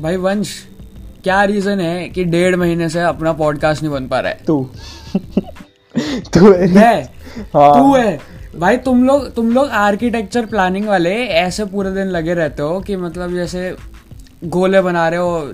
[0.00, 0.48] भाई वंश
[1.24, 4.38] क्या रीजन है कि डेढ़ महीने से अपना पॉडकास्ट नहीं बन पा रहा है?
[4.46, 4.70] तू।
[6.34, 7.02] तू है। मैं?
[7.54, 8.20] हाँ। तू है।
[8.56, 12.96] भाई तुम लोग तुम लोग आर्किटेक्चर प्लानिंग वाले ऐसे पूरे दिन लगे रहते हो कि
[12.96, 13.76] मतलब जैसे
[14.44, 15.52] गोले बना रहे हो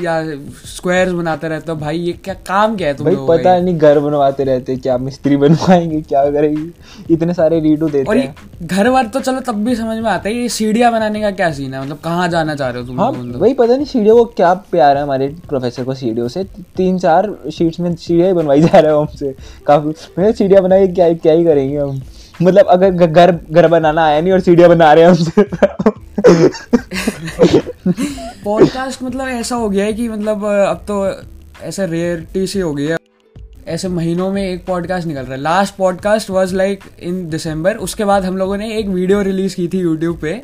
[0.00, 0.22] या
[0.66, 1.76] स्क्वायर्स बनाते रहते हो?
[1.78, 4.96] भाई ये क्या काम क्या है तुम भाई पता का नहीं घर बनवाते रहते क्या
[4.98, 6.70] मिस्त्री बनवाएँगे क्या करेंगे?
[7.14, 8.02] इतने सारे रीडू ये?
[8.02, 11.20] और हैं। घर वर तो चलो तब भी समझ में आता है ये सीढ़ियाँ बनाने
[11.20, 11.82] का क्या सीन है?
[11.82, 13.40] मतलब कहाँ जाना चाह रहे हो तुम हाँ मतलब?
[13.40, 16.44] भाई पता नहीं सीढ़ियों को क्या प्यार है हमारे प्रोफेसर को सीढ़ियों से।
[16.76, 19.34] तीन चार शीट्स में सीढ़िया ही बनवाई जा रहे हो हमसे।
[19.66, 22.00] काफ़ी मैं सीढ़िया बनाई क्या क्या ही करेंगे हम?
[22.42, 25.42] मतलब अगर घर घर बनाना आया नहीं और सीढ़िया बना रहे हैं हमसे
[28.44, 31.06] पॉडकास्ट मतलब ऐसा हो गया है कि मतलब अब तो
[31.62, 32.96] ऐसे रेयरिटी सी हो गई है।
[33.66, 38.04] ऐसे महीनों में एक पॉडकास्ट निकल रहा है। Last podcast was like in December उसके
[38.04, 40.40] बाद हम लोगों ने एक वीडियो रिलीज़ की थी यूट्यूब पे।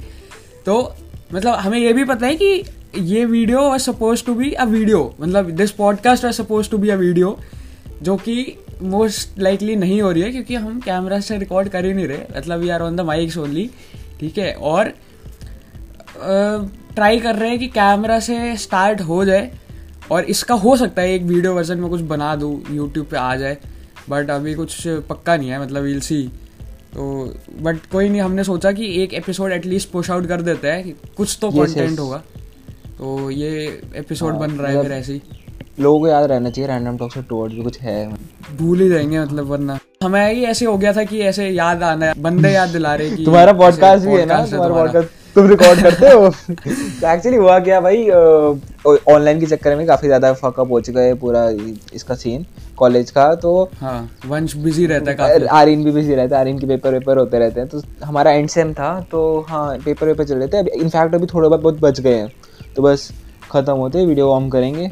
[0.66, 0.94] तो
[1.34, 2.64] मतलब हमें ये भी पता है कि
[2.98, 6.88] ये video was suppose to be a video मतलब this podcast was suppose to be
[6.88, 7.38] a video
[8.02, 11.92] जो कि मोस्ट लाइकली नहीं हो रही है, क्योंकि हम कैमरा से रिकॉर्ड कर ही
[11.92, 13.70] नहीं रहे। मतलब we are on the mics only
[14.20, 14.52] ठीक है?
[14.54, 14.92] और
[16.94, 19.52] ट्राई कर रहे हैं कि कैमरा से स्टार्ट हो जाए
[20.10, 23.36] और इसका हो सकता है एक वीडियो वर्जन में कुछ बना दूँ यूट्यूब पे आ
[23.36, 23.58] जाए
[24.10, 26.22] बट अभी कुछ पक्का नहीं है मतलब वील सी
[26.94, 30.94] तो बट कोई नहीं हमने सोचा कि एक एपिसोड एटलीस्ट पुश आउट कर देते हैं
[31.16, 31.98] कुछ तो कंटेंट.
[31.98, 32.16] होगा।
[32.98, 35.22] तो ये एपिसोड हाँ, बन रहा है मतलब- फिर ऐसे ही।
[35.80, 38.08] लोगों को याद रहना चाहिए रैंडम टॉक से टुवर्ड्स भी कुछ है।
[38.56, 42.06] भूल ही जाएँगे मतलब वरना। हमें ही ऐसे हो गया था कि ऐसे याद आना
[42.06, 45.82] है बंदे याद दिला रहे कि तुम्हारा पॉडकास्ट भी है ना तुम्हारा। पॉडकास्ट तुम रिकॉर्ड
[45.82, 46.28] करते हो?
[46.50, 51.14] तो एक्चुअली हुआ क्या भाई ऑनलाइन के चक्कर में काफ़ी ज़्यादा फकअप हो चुका है
[51.18, 51.48] पूरा
[51.94, 52.44] इसका सीन
[52.76, 56.58] कॉलेज का तो हाँ वंश बिज़ी रहता है काफ़ी। आर्यन भी बिज़ी रहता है आर्यन
[56.58, 60.24] के पेपर वेपर होते रहते हैं तो हमारा एंड सेम था तो हाँ पेपर वेपर
[60.24, 62.28] चल रहे थे। अभी इनफैक्ट अभी थोड़े बहुत बहुत बच गए हैं।
[62.76, 63.10] तो बस
[63.50, 64.90] खत्म होते वीडियो ऑन करेंगे।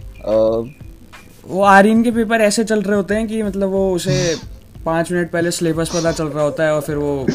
[1.47, 4.35] वो आर्यन के पेपर ऐसे चल रहे होते हैं कि मतलब वो उसे
[4.85, 7.27] पाँच मिनट पहले सिलेबस पता चल रहा होता है और फिर वो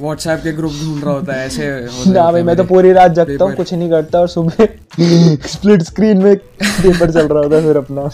[0.00, 3.10] व्हाट्सएप के ग्रुप ढूंढ रहा होता है ऐसे होते ना भाई मैं तो पूरी रात
[3.10, 4.64] जगता हूँ कुछ नहीं करता और सुबह
[5.48, 8.08] स्प्लिट स्क्रीन में पेपर चल रहा होता है फिर अपना।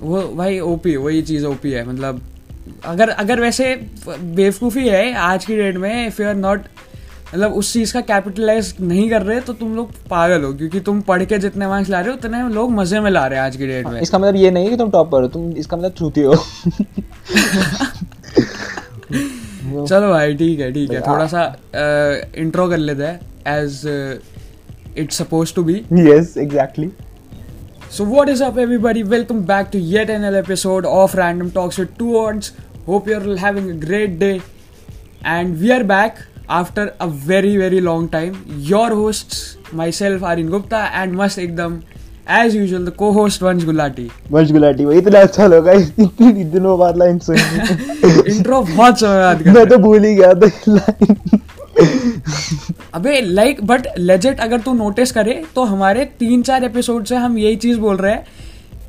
[0.00, 2.20] वो भाई ओपी वही चीज़ ओपी है मतलब
[2.84, 3.74] अगर अगर वैसे
[4.08, 6.60] बेवकूफ़ी है आज की डेट में इफ़ यू आर नॉट
[7.34, 11.00] मतलब उस चीज़ का कैपिटलाइज नहीं कर रहे तो तुम लोग पागल हो क्योंकि तुम
[11.00, 13.56] पढ़ के जितने मार्क्स ला रहे हो उतने लोग मज़े में ला रहे हैं आज
[13.56, 15.92] की डेट में। इसका मतलब ये नहीं है कि तुम टॉपर हो तुम इसका मतलब
[15.98, 16.34] छूती हो।
[19.62, 21.44] चलो भाई ठीक है ठीक है। थोड़ा सा
[22.38, 23.20] इंट्रो कर लेते हैं
[23.56, 23.82] as
[24.98, 25.74] it's suppose to be
[26.08, 26.90] yes exactly
[27.96, 31.88] so what is up everybody welcome back to yet another episode of random talks with
[31.98, 32.52] two words
[32.88, 34.32] hope you are having a great day
[35.26, 36.14] and we are back
[36.50, 38.36] after a very very long time
[38.68, 39.56] your hosts
[39.92, 41.80] myself Arin Gupta and मस्त एकदम
[42.30, 44.10] as usual the co-host Vansh Gulati.
[44.30, 47.40] वंश गुलाटी वो इतना अच्छा लगा इतनी दिनों बाद लाइन सुनी
[48.34, 51.16] Intro बहुत समय बाद कर मैं तो भूल ही गया था लाइन
[52.94, 57.38] अबे लाइक बट लेजेट अगर तू नोटिस करे तो हमारे तीन चार एपिसोड से हम
[57.38, 58.26] यही चीज़ बोल रहे हैं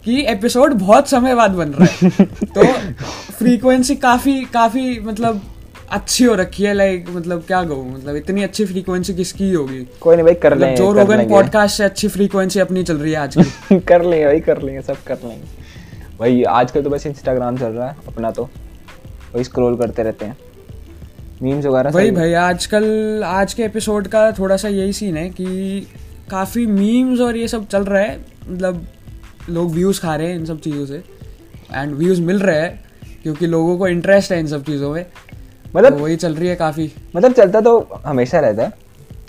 [0.05, 2.09] कि एपिसोड बहुत समय बाद बन रहा है।
[2.55, 2.63] तो
[3.37, 5.41] फ्रीक्वेंसी काफ़ी काफ़ी मतलब
[5.91, 9.87] अच्छी हो रखी है लाइक मतलब क्या कहूँ मतलब इतनी अच्छी फ्रीक्वेंसी किसकी होगी?
[10.01, 13.11] कोई नहीं भाई कर मतलब लेंगे जो रोगन पॉडकास्ट से अच्छी फ्रीक्वेंसी अपनी चल रही
[13.11, 15.45] है आजकल। कर लेंगे भाई कर लेंगे सब कर लेंगे।
[16.19, 18.49] भाई आजकल तो बस इंस्टाग्राम चल रहा है अपना तो।
[19.35, 20.37] वही स्क्रॉल करते रहते हैं।
[21.43, 25.79] मीम्स वगैरह सब- भाई आजकल आज के एपिसोड का थोड़ा सा यही सीन है कि
[26.29, 28.87] काफ़ी मीम्स और ये सब चल रहा है मतलब
[29.49, 31.03] लोग व्यूज़ खा रहे हैं इन सब चीज़ों से।
[31.73, 32.85] एंड व्यूज़ मिल रहे हैं
[33.23, 35.05] क्योंकि लोगों को इंटरेस्ट है इन सब चीज़ों में।
[35.75, 38.71] मतलब तो वही चल रही है काफ़ी। मतलब चलता तो हमेशा रहता है।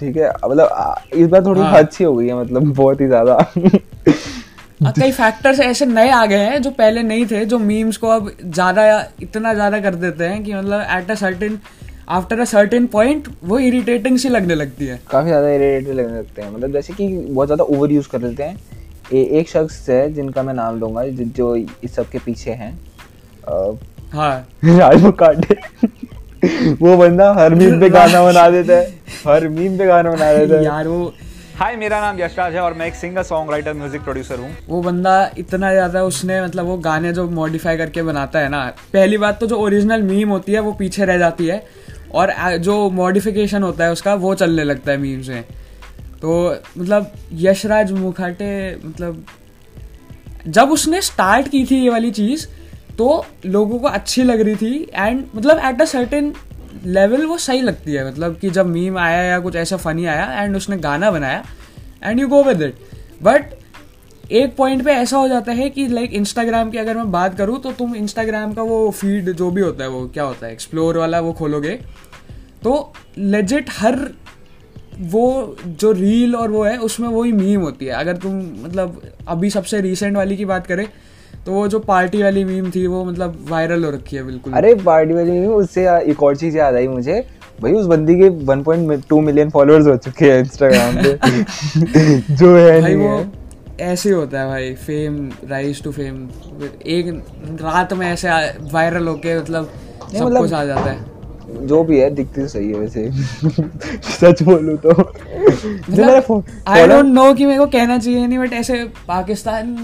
[0.00, 3.38] ठीक है मतलब इस बार थोड़ी हाँ। सी हो गई है मतलब बहुत ही ज़्यादा।
[4.90, 8.30] कई फैक्टर्स ऐसे नए आ गए हैं जो पहले नहीं थे जो मीम्स को अब
[8.44, 8.84] ज़्यादा
[9.22, 11.58] इतना ज़्यादा कर देते हैं कि मतलब at a certain
[12.10, 16.42] after a certain point वो इरिटेटिंग सी लगने लगती है। काफ़ी ज़्यादा इरिटेट लगने लगते
[16.42, 18.56] हैं। मतलब जैसे कि बहुत ज़्यादा ओवर यूज़ कर देते हैं।
[19.12, 22.72] ए, एक शख्स है जिनका मैं नाम लूँगा जो इस सब के पीछे हैं।
[24.12, 25.04] हाँ। राज
[26.44, 28.86] वो बंदा हर मीम पे गाना बना देता है।
[29.26, 31.12] हर मीम पे गाना बना देता है। यार वो
[31.56, 34.80] हाय मेरा नाम यशराज है और मैं एक singer song writer music producer हूँ। वो
[34.82, 39.38] बंदा इतना ज़्यादा उसने मतलब वो गाने जो मॉडिफाई करके बनाता है ना पहली बात
[39.40, 41.62] तो जो ओरिजिनल मीम होती है वो पीछे रह जाती है
[42.12, 45.44] और जो मॉडिफिकेशन होता है उसका वो चलने लगता है मीम्स में
[46.22, 46.32] तो
[46.78, 48.50] मतलब यशराज मुखाटे
[48.84, 49.24] मतलब
[50.48, 52.46] जब उसने स्टार्ट की थी ये वाली चीज़
[52.98, 56.32] तो लोगों को अच्छी लग रही थी एंड मतलब एट अ सर्टेन
[56.86, 60.42] लेवल वो सही लगती है मतलब कि जब मीम आया या कुछ ऐसा फनी आया
[60.42, 61.44] एंड उसने गाना बनाया
[62.04, 62.74] and you go with it
[63.22, 63.54] but
[64.32, 67.60] एक पॉइंट पे ऐसा हो जाता है कि लाइक इंस्टाग्राम की अगर मैं बात करूँ
[67.60, 70.98] तो तुम इंस्टाग्राम का वो फ़ीड जो भी होता है, वो क्या होता है एक्सप्लोर
[70.98, 71.78] वाला वो खोलोगे
[72.62, 73.98] तो लेजिट हर
[75.00, 79.50] वो जो रील और वो है, उसमें वही मीम होती है। अगर तुम मतलब अभी
[79.50, 80.86] सबसे रिसेंट वाली की बात करें
[81.46, 84.74] तो वो जो पार्टी वाली मीम थी वो मतलब वायरल हो रखी है बिल्कुल। अरे
[84.74, 87.24] पार्टी वाली नहीं उससे एक और चीज़ याद आई मुझे।
[87.62, 91.12] भाई उस बंदी के 1.2 मिलियन फॉलोअर्स हो चुके हैं इंस्टाग्राम पे।
[92.34, 93.30] जो है भाई वो है।
[93.80, 96.28] ऐसे होता है भाई फेम राइज टू फेम
[96.86, 97.06] एक
[97.62, 98.28] रात में ऐसे
[98.72, 99.70] वायरल होके मतलब
[100.12, 103.10] सब मतलब- कुछ आ जाता है। जो भी है दिखती तो सही है वैसे।
[104.20, 104.92] सच बोलूँ तो।
[106.20, 109.76] फो- आई डोंट नो कि मेरे को कहना चाहिए नहीं बट ऐसे पाकिस्तान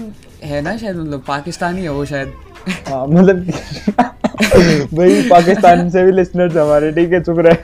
[0.43, 2.33] है ना शायद मतलब पाकिस्तानी है वो शायद।
[2.87, 3.37] हाँ मतलब
[4.93, 7.55] भाई पाकिस्तान से भी लिसनर्स हमारे ठीक है चुप रहे।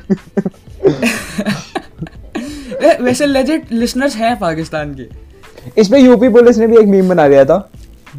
[3.04, 5.08] वैसे लेजिट लिसनर्स हैं पाकिस्तान के।
[5.82, 7.70] इस पे यूपी पुलिस ने भी एक मीम बना दिया था।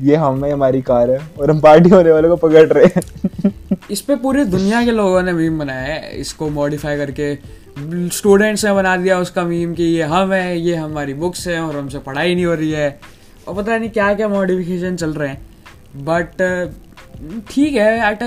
[0.02, 3.02] ये हम है हमारी कार है और हम पार्टी होने वालों को पकड़ रहे हैं।
[3.90, 7.34] इस पे पूरी दुनिया के लोगों ने मीम बनाया है। इसको मॉडिफाई करके
[8.16, 11.76] स्टूडेंट्स ने बना दिया उसका मीम कि ये हम है ये हमारी बुक्स हैं और
[11.76, 12.88] हमसे पढ़ाई नहीं हो रही है।
[13.48, 16.42] और पता नहीं क्या क्या मॉडिफिकेशन चल रहे हैं। बट
[17.50, 18.22] ठीक है एट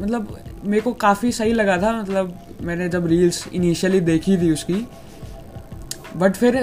[0.00, 4.86] मतलब मेरे को काफ़ी सही लगा था मतलब मैंने जब रील्स इनिशियली देखी थी उसकी।
[6.16, 6.56] बट फिर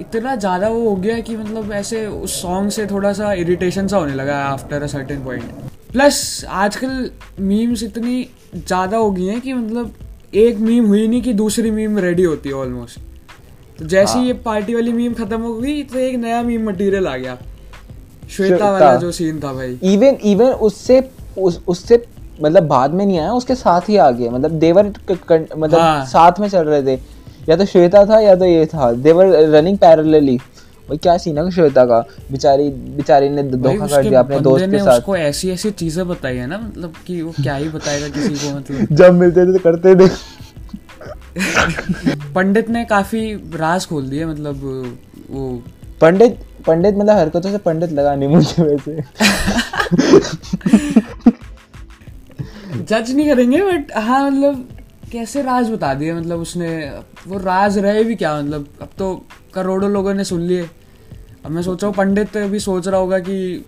[0.00, 3.96] इतना ज़्यादा वो हो गया कि मतलब ऐसे उस सॉन्ग से थोड़ा सा इरिटेशन सा
[3.96, 5.50] होने लगा after a certain point
[5.92, 7.10] plus आजकल
[7.40, 8.22] मीम्स इतनी
[8.56, 9.94] ज़्यादा हो गई हैं कि मतलब
[10.34, 13.00] एक मीम हुई नहीं कि दूसरी मीम रेडी होती है ऑलमोस्ट
[13.78, 17.06] तो जैसे ही ये पार्टी वाली मीम खत्म हो गई तो एक नया मीम मटेरियल
[17.06, 17.36] आ गया।
[18.30, 21.00] श्वेता। वाला जो सीन था भाई। इवन इवन उससे
[21.38, 22.04] उस, उससे
[22.42, 24.86] मतलब बाद में नहीं आया उसके साथ ही आ गया। मतलब देवर
[25.56, 27.00] मतलब हाँ। साथ में चल रहे थे।
[27.48, 30.36] या तो श्वेता था या तो ये था। देवर रनिंग पैरेलली
[30.88, 31.98] भाई क्या सीन है श्वेता का?
[32.30, 36.36] बेचारी बेचारी ने धोखा कर दिया अपने दोस्त के साथ। उसको ऐसी ऐसी चीज़ें बताई
[36.36, 39.58] है ना मतलब कि वो क्या ही बताएगा किसी को मतलब। जब मिलते थे तो
[39.64, 40.10] करते थे।
[42.34, 44.60] पंडित ने काफ़ी राज खोल दिए मतलब
[45.30, 45.62] वो
[46.00, 49.00] पंडित पंडित मतलब हरकतों से पंडित लगा नहीं मुझे वैसे।
[52.74, 54.68] जज नहीं करेंगे बट हाँ मतलब
[55.12, 56.68] कैसे राज बता दिए मतलब उसने
[57.28, 59.14] वो राज रहे भी क्या मतलब अब तो
[59.54, 60.68] करोड़ों लोगों ने सुन लिए।
[61.44, 63.64] अब मैं सोच रहा हूँ पंडित भी सोच रहा होगा कि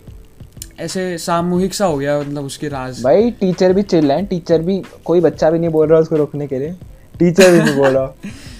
[0.79, 4.81] ऐसे सामूहिक सा हो गया मतलब उसकी राज। भाई टीचर भी चिल है टीचर भी
[5.05, 6.75] कोई बच्चा भी नहीं बोल रहा उसको रोकने के लिए।
[7.19, 8.07] टीचर भी नहीं बोल।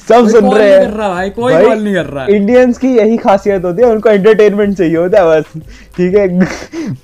[0.09, 3.15] सब सुन रहे हैं। कर रहा भाई, कोई कॉल नहीं कर रहा। इंडियंस की यही
[3.17, 5.61] खासियत होती है उनको एंटरटेनमेंट चाहिए होता है बस।
[5.97, 6.27] ठीक है?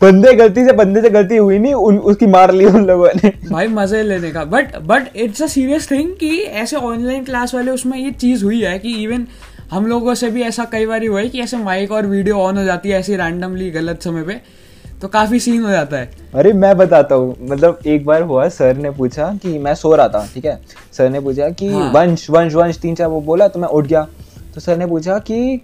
[0.01, 3.31] बंदे गलती से बंदे से गलती हुई नहीं उन, उसकी मार ली उन लोगों ने।
[3.51, 7.71] भाई मज़े लेने का। But but it's a serious thing कि ऐसे ऑनलाइन क्लास वाले
[7.71, 9.27] उसमें ये चीज़ हुई है कि इवन
[9.71, 12.57] हम लोगों से भी ऐसा कई बार हुआ है कि ऐसे माइक और वीडियो ऑन
[12.57, 14.60] हो जाती है ऐसी रैंडमली गलत समय पे।
[15.01, 18.77] तो काफ़ी सीन हो जाता है। अरे मैं बताता हूँ। मतलब एक बार हुआ सर
[18.77, 20.59] ने पूछा कि मैं सो रहा था ठीक है?
[20.93, 23.87] सर ने पूछा कि हाँ। वंश वंश वंश तीन चार वो बोला तो मैं उठ
[23.87, 24.07] गया।
[24.55, 25.61] तो सर ने पूछा कि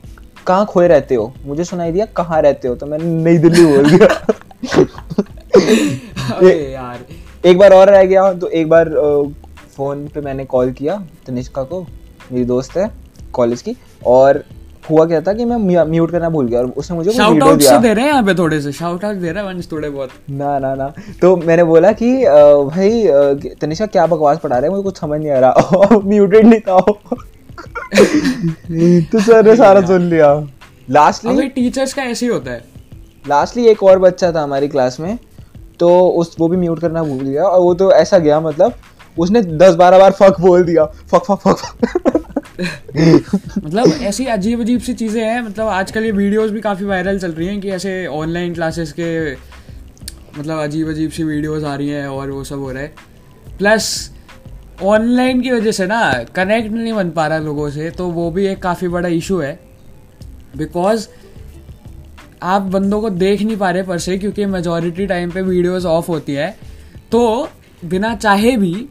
[0.47, 1.33] कहाँ खोए रहते हो?
[1.45, 2.75] मुझे सुनाई दिया कहाँ रहते हो?
[2.75, 4.07] तो मैंने नई दिल्ली बोल दिया।
[6.37, 7.05] अरे यार।
[7.45, 8.89] एक बार और रह गया तो एक बार
[9.75, 11.85] फ़ोन पे मैंने कॉल किया तनिष्का को
[12.31, 12.89] मेरी दोस्त है
[13.33, 14.43] कॉलेज की और
[14.89, 17.71] हुआ क्या था कि मैं म्यूट करना भूल गया और उसने मुझे शाउट आउट दिया।
[17.71, 19.89] से दे रहे हैं यहाँ पे थोड़े से शाउट आउट दे रहा है वंश थोड़े
[19.89, 22.25] बहुत। ना ना ना। तो मैंने बोला कि
[22.67, 23.07] भाई
[23.61, 24.69] तनिषा क्या बकवास पढ़ा रहे हैं?
[24.69, 26.81] मुझे कुछ समझ नहीं आ रहा। म्यूटेड नहीं था।
[29.11, 30.47] तो सर ने सारा सुन लिया।
[30.89, 32.63] लास्टली टीचर्स का ऐसे ही होता है।
[33.27, 35.19] लास्टली एक और बच्चा था हमारी क्लास में।
[35.79, 38.73] तो उस वो भी म्यूट करना भूल गया। और वो तो ऐसा गया मतलब
[39.19, 42.23] उसने दस बारह बार फक बोल दिया। Fuck fuck fuck, fuck.
[43.57, 47.31] मतलब ऐसी अजीब अजीब सी चीज़ें हैं मतलब आजकल ये वीडियोस भी काफ़ी वायरल चल
[47.31, 49.33] रही हैं कि ऐसे ऑनलाइन क्लासेस के
[50.39, 52.93] मतलब अजीब अजीब सी वीडियोस आ रही हैं और वो सब हो रहा है।
[53.57, 54.11] प्लस
[54.83, 56.01] ऑनलाइन की वजह से ना
[56.35, 59.59] कनेक्ट नहीं बन पा रहा लोगों से तो वो भी एक काफ़ी बड़ा इशू है।
[60.57, 61.07] बिकॉज़
[62.43, 66.07] आप बंदों को देख नहीं पा रहे पर से क्योंकि मेजोरिटी टाइम पे वीडियोस ऑफ़
[66.07, 66.55] होती है।
[67.11, 67.49] तो
[67.85, 68.87] बिना चाहे भी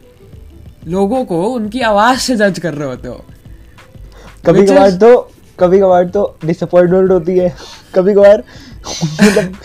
[0.87, 3.23] लोगों को उनकी आवाज़ से जज कर रहे होते हो।
[4.45, 5.17] कभी कभार तो
[5.59, 7.55] कभी कभार तो डिसअपॉइंटमेंट होती है।
[7.95, 8.43] कभी कभार
[9.13, 9.55] मतलब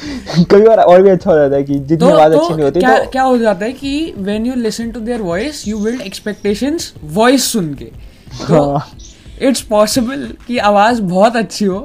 [0.50, 2.64] कभी बार और भी अच्छा हो जाता है कि जितनी तो, आवाज़ तो अच्छी नहीं
[2.64, 5.78] होती क्या तो क्या हो जाता है कि when you listen to their voice you
[5.78, 8.88] build expectations voice सुन के। तो हाँ।
[9.42, 11.78] इट्स पॉसिबल कि आवाज़ बहुत अच्छी हो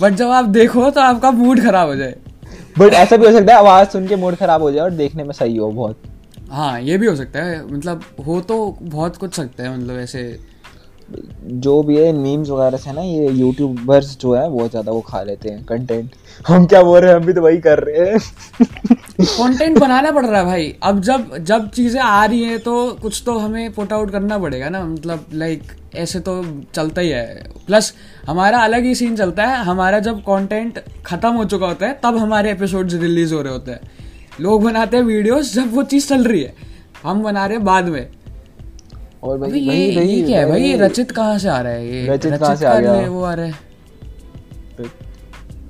[0.00, 2.14] बट जब आप देखो तो आपका मूड खराब हो जाए।
[2.78, 5.24] बट ऐसा भी हो सकता है आवाज़ सुन के मूड खराब हो जाए और देखने
[5.24, 6.02] में सही हो बहुत।
[6.50, 10.22] हाँ ये भी हो सकता है। मतलब हो तो बहुत कुछ सकता है मतलब ऐसे
[11.60, 15.22] जो भी है मीम्स वगैरह से ना ये यूट्यूबर्स जो है, बहुत ज़्यादा वो खा
[15.22, 16.10] लेते हैं कंटेंट
[16.44, 17.18] हम क्या बोल रहे हैं?
[17.18, 18.18] हम भी तो वही कर रहे हैं।
[19.20, 23.22] कंटेंट बनाना पड़ रहा है भाई। अब जब जब चीज़ें आ रही हैं तो कुछ
[23.26, 26.42] तो हमें पुट आउट करना पड़ेगा ना। मतलब लाइक ऐसे तो
[26.74, 27.92] चलता ही है। प्लस
[28.26, 32.16] हमारा अलग ही सीन चलता है। हमारा जब कंटेंट खत्म हो चुका होता है, तब
[32.16, 33.80] हमारे एपिसोड्स रिलीज़ हो रहे होते हैं।
[34.40, 36.54] लोग बनाते हैं वीडियोस जब वो चीज़ चल रही है।
[37.02, 38.06] हम बना रहे हैं बाद में।
[39.22, 40.62] और भाई ये भाई भाई ये क्या है भाई?
[40.62, 42.06] ये भाई- रचित कहाँ से आ रहा है ये?
[42.08, 42.94] रचित कहाँ से आ गया?
[43.00, 43.52] ये वो आ रहा है?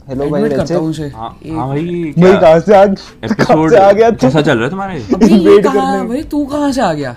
[0.09, 1.85] हेलो भाई रचित। हूँ हाँ हाँ भाई
[2.19, 4.95] भाई कहाँ से आ कहाँ एपिसोड से आ गया कैसा चल रहा है तुम्हारे?
[4.95, 7.17] ये कहाँ करने- भाई तू कहाँ से आ गया?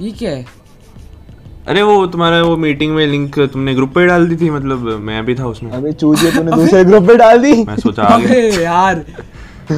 [0.00, 0.44] ये क्या है?
[1.68, 5.24] अरे वो तुम्हारा वो मीटिंग में लिंक तुमने ग्रुप पे डाल दी थी मतलब मैं
[5.24, 9.04] भी था उसमें। अबे चूजिए तूने दूसरे ग्रुप पे डाल दी। मैं सोचा अबे यार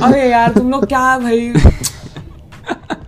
[0.02, 1.52] अबे यार तुम लोग क्या भाई?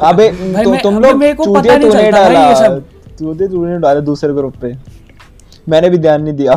[0.00, 2.84] अबे तो तुम लोग मेरे को पता नहीं तूने डाला। ये सब।
[3.18, 4.74] चूतिया तूने डाला दूसरे ग्रुप पे।
[5.68, 6.54] मैंने भी ध्यान नहीं दिया।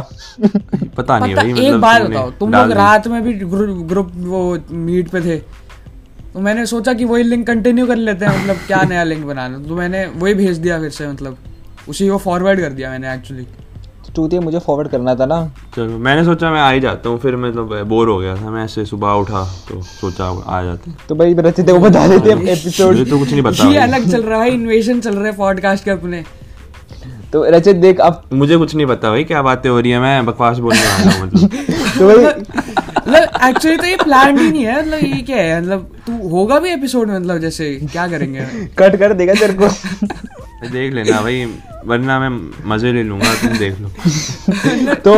[0.97, 4.11] पता नहीं भाई एक मतलब बात तुमने बताओ तुम लोग रात में भी ग्रुप ग्रुप
[4.17, 5.37] वो मीट पे थे।
[6.33, 9.57] तो मैंने सोचा कि वही लिंक कंटिन्यू कर लेते हैं मतलब क्या नया लिंक बनाना
[9.59, 11.37] तो मैंने वही भेज दिया फिर से मतलब।
[11.89, 13.45] उसी को फॉरवर्ड कर दिया मैंने एक्चुअली
[14.19, 15.39] चूतिया मुझे फॉरवर्ड करना था ना।
[15.75, 18.63] चलो मैंने सोचा मैं आ ही जाता हूँ फिर मतलब बोर हो गया था। मैं
[18.63, 23.19] ऐसे सुबह उठा तो सोचा आ जाते तो भाई रचित को बता देते एपिसोड तो
[23.19, 26.23] कुछ नहीं पता ये अलग चल रहा है इन्वेशन चल रहा है पॉडकास्ट के अपने।
[27.33, 30.25] तो रचित देख अब मुझे कुछ नहीं पता भाई क्या बातें हो रही है मैं
[30.25, 31.49] बकवास बोलने वाला हूँ मतलब।
[31.99, 35.91] तो भाई मतलब एक्चुअली तो ये प्लान ही नहीं है मतलब ये क्या है मतलब
[36.07, 38.39] तू होगा भी एपिसोड में मतलब जैसे क्या करेंगे?
[38.79, 39.69] कट कर देगा तेरे को।
[40.61, 41.45] देख लेना भाई
[41.85, 42.29] वरना मैं
[42.69, 43.89] मज़े ले लूँगा तुम देख लो।
[44.95, 45.13] तो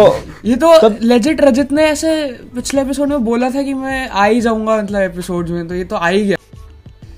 [0.45, 2.11] ये तो लेजिट रजित ने ऐसे
[2.55, 5.83] पिछले एपिसोड में बोला था कि मैं आ ही जाऊँगा मतलब एपिसोड में तो ये
[5.83, 6.37] तो आ ही गया।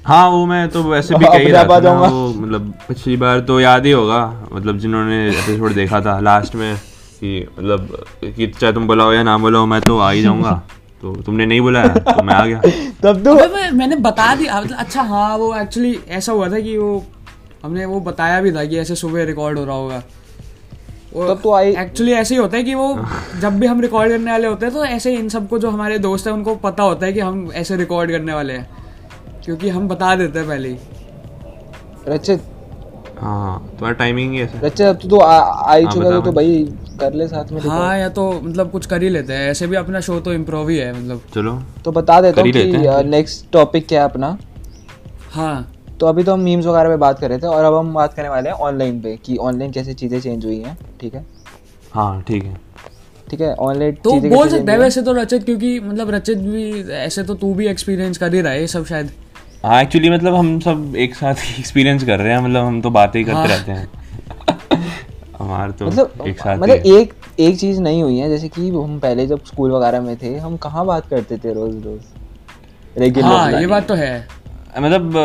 [0.05, 3.17] हाँ वो मैं तो वैसे भी हाँ, कह ही रहा था ना, वो मतलब पिछली
[3.17, 8.47] बार तो याद ही होगा मतलब जिन्होंने एपिसोड देखा था लास्ट में कि मतलब कि
[8.47, 10.61] चाहे तुम बुलाओ या ना बुलाओ मैं तो आ ही जाऊँगा।
[11.01, 12.59] तो तुमने नहीं बुलाया तो मैं आ गया।
[13.03, 16.77] तब तो मैं, मैंने बता दिया मतलब अच्छा हाँ वो एक्चुअली ऐसा हुआ था कि
[16.77, 17.03] वो
[17.63, 20.03] हमने वो बताया भी था कि ऐसे सुबह रिकॉर्ड हो रहा होगा।
[21.15, 22.99] तब तो आई एक्चुअली ऐसे ही होता है कि वो
[23.41, 25.99] जब भी हम रिकॉर्ड करने वाले होते हैं तो ऐसे ही इन सबको जो हमारे
[25.99, 28.69] दोस्त हैं उनको पता होता है कि हम ऐसे रिकॉर्ड करने वाले हैं।
[29.45, 30.77] क्योंकि हम बता देते हैं पहले ही।
[32.07, 32.43] रचित।
[33.21, 35.93] हाँ हाँ तुम्हारा टाइमिंग ही ऐसा। है। रचित अब तू तो आ- आ ही हाँ,
[35.93, 39.09] चुका है, तो भाई। कर ले साथ में हाँ या तो मतलब कुछ कर ही
[39.09, 42.41] लेते हैं। ऐसे भी अपना शो तो इम्प्रोव ही है मतलब। चलो। तो बता देता
[42.41, 44.37] हूँ कि हैं। नेक्स्ट टॉपिक क्या है अपना?
[45.31, 47.93] हाँ। तो अभी तो हम मीम्स वगैरह पे बात कर रहे थे और अब हम
[47.93, 51.25] बात करने वाले हैं ऑनलाइन पे कि ऑनलाइन कैसे चीज़ें चेंज हुई हैं ठीक है?
[51.93, 52.55] हाँ ठीक है।
[53.29, 53.53] ठीक है?
[53.55, 57.53] ऑनलाइन तो बोल सकते हैं वैसे तो रचित क्योंकि मतलब रचित भी ऐसे तो तू
[57.53, 59.11] भी एक्सपीरियंस कर ही रहा है ये सब शायद।
[59.63, 62.89] हाँ एक्चुअली मतलब हम सब एक साथ ही एक्सपीरियंस कर रहे हैं मतलब हम तो
[62.91, 63.87] बातें ही करते हाँ। रहते हैं।
[65.39, 68.99] हमारे तो मतलब एक साथ मतलब एक एक चीज़ नहीं हुई है जैसे कि हम
[68.99, 72.01] पहले जब स्कूल वगैरह में थे हम कहाँ बात करते थे रोज रोज
[72.97, 74.42] रेगुलर हाँ ये बात तो है।
[74.79, 75.17] मतलब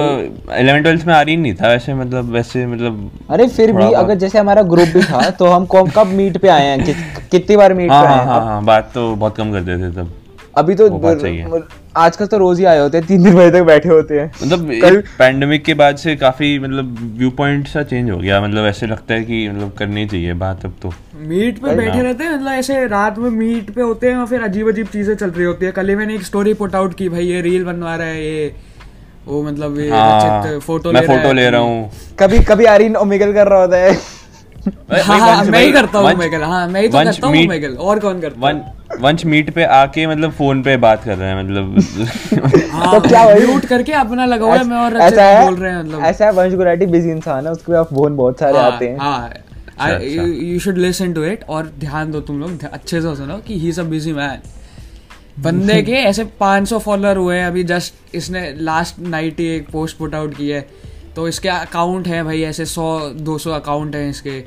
[0.59, 4.15] इलेवन ट्वेल्थ में आ रही नहीं था वैसे मतलब वैसे मतलब अरे फिर भी अगर
[4.15, 6.85] जैसे हमारा ग्रुप भी था तो हम कब कब मीट पे आए हैं?
[6.85, 6.97] कि-
[7.31, 8.31] कितनी बार मीट हाँ पे आए हाँ हैं?
[8.31, 10.13] हाँ हाँ बात तो बहुत कम करते थे तब।
[10.57, 10.87] अभी तो
[11.25, 11.63] है।
[11.97, 15.03] आजकल तो रोज ही आए होते हैं तीन दिन बजे तक बैठे होते हैं। मतलब
[15.19, 19.15] पैंडमिक के बाद से काफ़ी मतलब व्यू पॉइंट सा चेंज हो गया। मतलब ऐसे लगता
[19.15, 22.87] है कि मतलब करनी चाहिए बात अब तो। मीट पे बैठे रहते हैं मतलब ऐसे
[22.87, 25.73] रात में मीट पे होते हैं और फिर अजीब अजीब चीज़ें चल रही होती है।
[25.73, 28.55] कल ही मैंने एक स्टोरी पुट आउट की भाई ये रील बनवा रहा है ये।
[29.29, 33.33] वो मतलब ये हाँ, फ़ोटो मैं ले फ़ोटो ले रहा हूँ। कभी कभी आरीन ओमेगल
[33.33, 33.93] कर रहा होता है।
[35.05, 37.99] हाँ हाँ मैं ही करता हूँ ओमेगल हाँ मैं ही तो करता हूँ ओमेगल और
[38.01, 38.63] कौन करता वन
[39.03, 43.25] वंश मीट पे आके मतलब फ़ोन पे बात कर रहे हैं मतलब। हाँ तो क्या
[43.25, 43.41] भाई?
[43.41, 46.25] म्यूट करके अपना लगा हुआ है मैं और ऐसा है बोल रहे हैं मतलब। ऐसा
[46.27, 50.01] है वंश गुलाटी बिज़ी इंसान है उसके पास फ़ोन बहुत सारे हाँ, आते हैं। हाँ
[50.01, 53.69] you should listen to it और ध्यान दो तुम लोग अच्छे से सुनो कि he
[53.69, 54.41] is a busy man
[55.43, 59.97] बंदे के ऐसे 500 फॉलोअर हुए हैं अभी जस्ट इसने लास्ट नाइट ही एक पोस्ट
[59.97, 60.61] पुट आउट की है।
[61.17, 62.87] तो इसके अकाउंट है भाई ऐसे 100
[63.27, 64.41] 200 अकाउंट हैं इसके।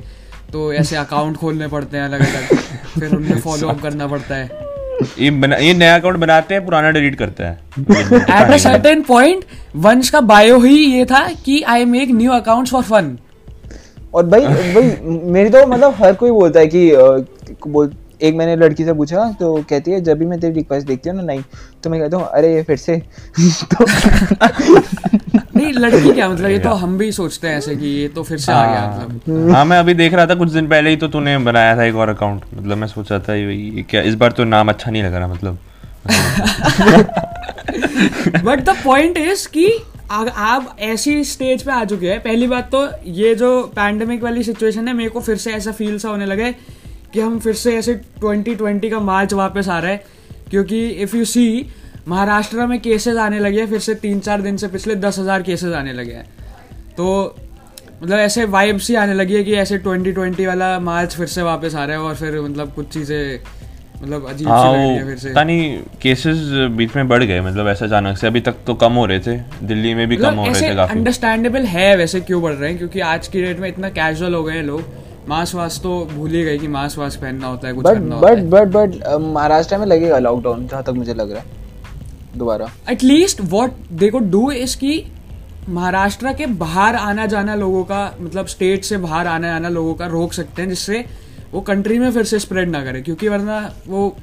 [0.52, 2.56] तो ऐसे अकाउंट खोलने पड़ते हैं अलग अलग
[2.98, 4.70] फिर उनमें फॉलो अप करना पड़ता है।
[5.18, 9.44] ये बना ये नया अकाउंट बनाते हैं पुराना डिलीट करता है। एट अ सर्टेन पॉइंट
[9.86, 13.16] वंश का बायो ही ये था कि I make new accounts for fun
[14.14, 14.96] और भाई भाई
[15.32, 16.90] मेरी तो मतलब हर कोई बोलता है कि
[17.66, 21.08] बोल एक मैंने लड़की से पूछा तो कहती है जब भी मैं तेरी रिक्वेस्ट देखती
[21.08, 21.42] हूँ ना नहीं
[21.84, 22.96] तो मैं कहता हूँ अरे ये फिर से।
[23.38, 23.84] तो
[25.56, 28.38] नहीं लड़की क्या मतलब ये तो हम भी सोचते हैं ऐसे कि ये तो फिर
[28.38, 31.08] से आ गया मतलब। हाँ मैं अभी देख रहा था कुछ दिन पहले ही तो
[31.08, 34.44] तूने बनाया था एक और अकाउंट मतलब मैं सोचा था ये क्या इस बार तो
[34.44, 35.58] नाम अच्छा नहीं लग रहा मतलब।
[38.44, 39.66] बट द पॉइंट इज़ कि
[40.10, 44.88] आप ऐसी स्टेज पे आ चुके हैं। पहली बात तो ये जो पैंडेमिक वाली सिचुएशन
[44.88, 46.54] है मेरे को फिर से ऐसा फील सा होने लगा है
[47.14, 50.04] कि हम फिर से ऐसे 2020 का मार्च वापस आ रहा है
[50.50, 51.46] क्योंकि इफ़ यू सी
[52.08, 55.42] महाराष्ट्र में केसेस आने लगे हैं फिर से तीन चार दिन से पिछले दस हज़ार
[55.42, 56.26] केसेज आने लगे हैं।
[56.96, 57.36] तो
[58.02, 61.74] मतलब ऐसे वाइब सी आने लगी है कि ऐसे 2020 वाला मार्च फिर से वापस
[61.74, 63.38] आ रहा है और फिर मतलब कुछ चीज़ें
[64.02, 66.38] मतलब अजीब हाँ सी लग रही है वो फिर से। पता नहीं केसेस
[66.76, 69.36] बीच में बढ़ गए मतलब ऐसा अचानक से अभी तक तो कम हो रहे थे
[69.62, 72.68] दिल्ली में भी मतलब कम हो रहे थे काफ़ी। अंडरस्टैंडेबल है वैसे क्यों बढ़ रहे
[72.68, 75.90] हैं क्योंकि आज की डेट में इतना कैजुअल हो गए हैं लोग। मास्क वास्क तो
[76.14, 79.20] भूल ही गए कि मास्क वास्क पहनना होता है कुछ बट करना बट बट बट
[79.20, 84.18] महाराष्ट्र में लगेगा लॉकडाउन जहाँ तक मुझे लग रहा है। दोबारा। एटलीस्ट वॉट दे को
[84.18, 85.12] डू इज़ की
[85.68, 90.06] महाराष्ट्र के बाहर आना जाना लोगों का मतलब स्टेट से बाहर आना जाना लोगों का
[90.06, 91.04] रोक सकते हैं जिससे
[91.52, 94.16] वो कंट्री में फिर से स्प्रेड ना करे क्योंकि वरना वो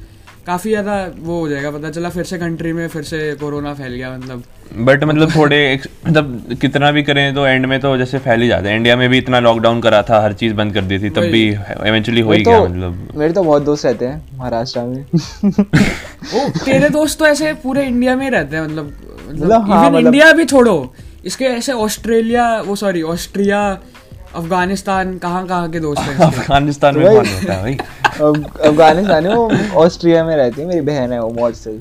[0.50, 3.94] काफ़ी ज़्यादा वो हो जाएगा पता चला फिर से कंट्री में फिर से कोरोना फैल
[3.94, 4.44] गया मतलब।
[4.86, 5.60] बट मतलब थोड़े
[6.08, 9.08] मतलब कितना भी करें तो एंड में तो जैसे फैल ही जाता है। इंडिया में
[9.10, 12.32] भी इतना लॉकडाउन करा था हर चीज़ बंद कर दी थी तब भी इवेंचुअली हो
[12.32, 15.06] ही गया तो मतलब। मेरे तो बहुत दोस्त रहते हैं महाराष्ट्र में।
[16.36, 18.86] ओ तेरे दोस्त तो ऐसे पूरे इंडिया में ही रहते हैं मतलब
[19.30, 20.94] मतलब मतलब हाँ, इवन मतलब- इंडिया भी छोड़ो।
[21.26, 23.62] इसके ऐसे ऑस्ट्रेलिया वो सॉरी ऑस्ट्रिया
[24.36, 27.78] अफ़गानिस्तान कहाँ कहाँ के दोस्त हैं अफ़गानिस्तान में कौन होता है भाई?
[28.22, 29.50] अब अफ़गानिस्तान है वो
[29.84, 31.80] ऑस्ट्रिया में रहती है मेरी बहन है वो मॉडल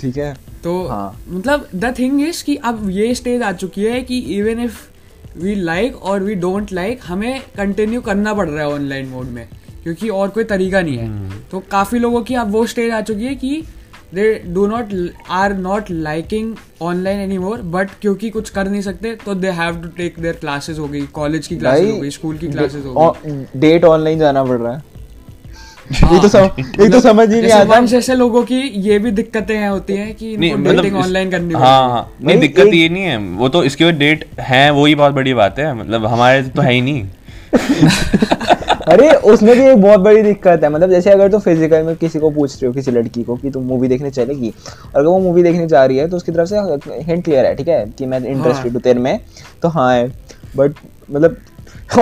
[0.00, 0.32] ठीक है?
[0.64, 4.60] तो हाँ। मतलब द थिंग इज़ कि अब ये स्टेज आ चुकी है कि इवन
[4.64, 4.80] इफ़
[5.38, 9.46] वी लाइक और वी डोंट लाइक हमें कंटिन्यू करना पड़ रहा है ऑनलाइन मोड में
[9.82, 13.00] क्योंकि और कोई तरीका नहीं है। हम्म। तो काफ़ी लोगों की अब वो स्टेज आ
[13.00, 13.62] चुकी है कि
[14.14, 14.92] they do not
[15.32, 19.82] are not liking online any more but क्योंकि कुछ कर नहीं सकते तो they have
[19.82, 23.16] to take their classes हो गई कॉलेज की क्लासेस हो गई स्कूल की क्लासेस हो
[23.26, 24.82] गई। डेट ऑनलाइन जाना पड़ रहा है।
[26.12, 26.44] ये तो सम,
[26.82, 30.14] ये तो समझ ही नहीं आता। ऐसे लोगों की ये भी दिक्कतें हैं होती हैं
[30.14, 33.48] कि नहीं मतलब डेटिंग ऑनलाइन करनी हाँ है। हाँ नहीं दिक्कत ये नहीं है वो
[33.48, 36.80] तो इसके डेट है वो ही बहुत बड़ी बात है मतलब हमारे तो है ही
[36.80, 37.04] नहीं।
[38.88, 41.94] अरे उसमें भी एक बहुत बड़ी दिक्कत है। मतलब जैसे अगर तुम तो फ़िज़िकल में
[41.96, 45.06] किसी को पूछ रहे हो किसी लड़की को कि तुम मूवी देखने चलेगी और अगर
[45.06, 47.84] वो मूवी देखने जा रही है तो उसकी तरफ़ से हिंट क्लियर है ठीक है?
[47.98, 49.18] कि मैं इंटरेस्टेड हूँ। तेरे में
[49.62, 50.06] तो हाँ है।
[50.56, 50.74] बट
[51.10, 51.36] मतलब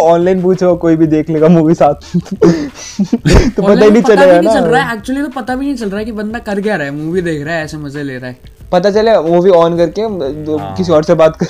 [0.01, 4.55] ऑनलाइन पूछो कोई भी देख लेगा मूवी साथ तो पता ही नहीं चलेगा भी नहीं
[4.55, 6.77] चल रहा है। एक्चुअली तो पता भी नहीं चल रहा है कि बंदा कर क्या
[6.77, 8.37] रहा है। मूवी देख रहा है ऐसे मज़े ले रहा है।
[8.73, 11.47] पता चले मूवी ऑन करके हाँ। किसी और से बात कर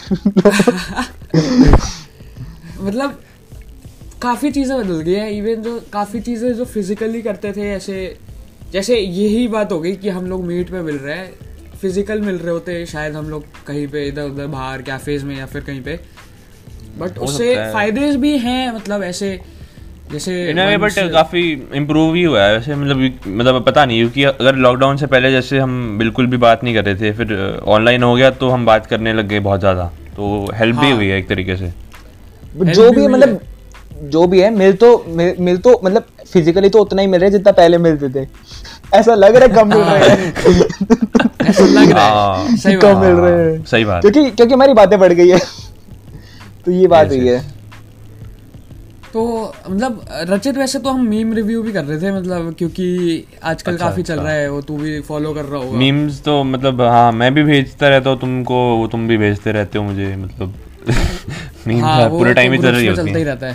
[2.81, 3.18] मतलब
[4.22, 7.96] काफ़ी चीज़ें बदल गई है इवन जो काफ़ी चीज़ें जो फिजिकली करते थे ऐसे
[8.72, 11.32] जैसे यही बात हो गई कि हम लोग मीट पे मिल रहे हैं
[11.80, 15.46] फ़िज़िकल मिल रहे होते शायद हम लोग कहीं पे इधर उधर बाहर कैफेज में या
[15.46, 15.98] फिर कहीं पे।
[16.98, 19.30] बट उससे फ़ायदे भी हैं मतलब ऐसे
[20.12, 20.32] जैसे
[20.78, 21.42] बट काफ़ी
[21.74, 25.58] इम्प्रूव ही हुआ है वैसे मतलब मतलब पता नहीं क्योंकि अगर लॉकडाउन से पहले जैसे
[25.58, 27.32] हम बिल्कुल भी बात नहीं कर रहे थे फिर
[27.66, 29.85] ऑनलाइन हो गया तो हम बात करने लग गए बहुत ज़्यादा।
[30.16, 31.72] तो हेल्प भी हाँ। हुई है एक तरीके से।
[32.56, 33.40] जो भी भी मतलब
[34.03, 37.27] जो भी है मिल तो मिल, मिल तो मतलब फिजिकली तो उतना ही मिल रहा
[37.27, 38.29] है जितना पहले मिलते थे।
[38.95, 40.35] ऐसा लग रहा है कम मिल रहे हैं।
[41.49, 44.55] ऐसा लग रहा है। हाँ। सही कम मिल हाँ, रहे हैं। सही बात। क्योंकि क्योंकि
[44.55, 45.38] हमारी बातें बढ़ गई है।
[46.65, 47.62] तो ये बात हुई है।
[49.12, 53.73] तो मतलब रचित वैसे तो हम मीम रिव्यू भी कर रहे थे मतलब क्योंकि आजकल
[53.73, 56.45] अच्छा, काफ़ी चल अच्छा। रहा है वो तू भी फॉलो कर रहा होगा। मीम्स तो
[56.45, 60.17] मतलब हाँ मैं भी भेजता रहता हूँ तुमको वो तुम भी भेजते रहते हो मुझे
[60.17, 60.55] मतलब।
[61.67, 63.55] मीम्स हाँ, पूरे टाइम तो ही चल रही होती चलता ही।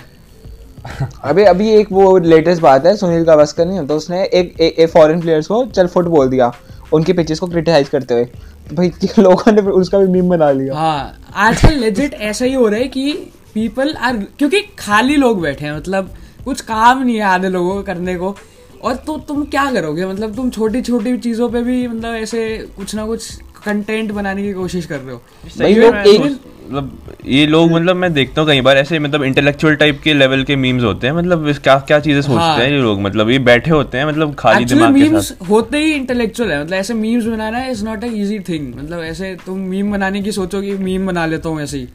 [0.88, 4.76] है अभी अभी एक वो लेटेस्ट बात है सुनील गावस्कर नहीं तो उसने एक ए,
[4.80, 6.52] ए फॉरेन प्लेयर्स को चल फुट बोल दिया
[6.94, 10.76] उनके पिचेस को क्रिटिसाइज करते हुए। तो भाई लोगों ने उसका भी मीम बना लिया।
[10.76, 13.14] हाँ आजकल लेजिट ऐसा ही हो रहा है कि
[13.54, 16.14] पीपल आर क्योंकि खाली लोग बैठे हैं मतलब
[16.46, 18.36] कुछ काम नहीं है आधे लोगों को करने को।
[18.84, 20.06] और तो तुम क्या करोगे?
[20.06, 24.54] मतलब तुम छोटी छोटी चीज़ों पे भी मतलब ऐसे कुछ ना कुछ कंटेंट बनाने की
[24.54, 25.22] कोशिश कर रहे हो।
[25.60, 29.76] भाई लोग एक- मतलब ये लोग मतलब मैं देखता हूँ कई बार ऐसे मतलब इंटेलेक्चुअल
[29.76, 32.78] टाइप के लेवल के मीम्स होते हैं मतलब क्या क्या चीज़ें सोचते हाँ। हैं ये
[32.78, 36.62] लोग मतलब ये बैठे होते हैं मतलब खाली दिमाग के साथ होते ही इंटेलेक्चुअल है
[36.62, 40.32] मतलब ऐसे memes banana is not a easy thing मतलब ऐसे तुम मीम बनाने की
[40.32, 41.88] सोचो कि मीम बना लेता हूँ ऐसे ही